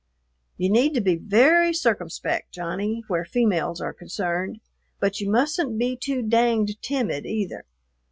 [0.57, 4.59] "You need to be very circumspect, Johnny, where females are concerned,
[4.99, 7.65] but you mustn't be too danged timid either."